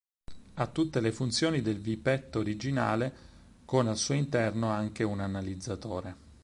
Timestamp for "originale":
2.37-3.13